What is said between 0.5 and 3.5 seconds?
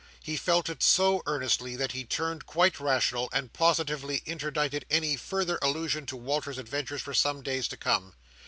it so earnestly, that he turned quite rational,